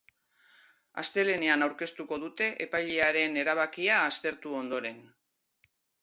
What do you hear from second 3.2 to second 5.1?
erabakia aztertu ondoren.